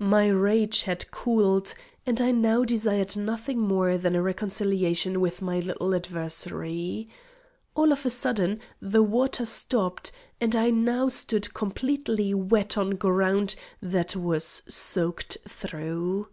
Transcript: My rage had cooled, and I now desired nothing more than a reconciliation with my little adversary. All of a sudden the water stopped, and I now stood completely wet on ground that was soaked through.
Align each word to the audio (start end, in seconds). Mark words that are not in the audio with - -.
My 0.00 0.26
rage 0.26 0.82
had 0.82 1.08
cooled, 1.12 1.72
and 2.04 2.20
I 2.20 2.32
now 2.32 2.64
desired 2.64 3.16
nothing 3.16 3.60
more 3.60 3.96
than 3.96 4.16
a 4.16 4.20
reconciliation 4.20 5.20
with 5.20 5.40
my 5.40 5.60
little 5.60 5.94
adversary. 5.94 7.08
All 7.76 7.92
of 7.92 8.04
a 8.04 8.10
sudden 8.10 8.58
the 8.82 9.04
water 9.04 9.44
stopped, 9.46 10.10
and 10.40 10.56
I 10.56 10.70
now 10.70 11.06
stood 11.06 11.54
completely 11.54 12.34
wet 12.34 12.76
on 12.76 12.96
ground 12.96 13.54
that 13.80 14.16
was 14.16 14.64
soaked 14.68 15.38
through. 15.46 16.30